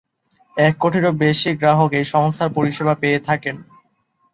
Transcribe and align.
এক 0.57 0.73
কোটিরও 0.79 1.11
বেশি 1.23 1.49
গ্রাহক 1.55 1.91
এই 1.93 2.05
সংস্থার 2.13 2.49
পরিষেবা 2.53 2.93
পেয়ে 2.95 3.19
থাকেন। 3.19 3.55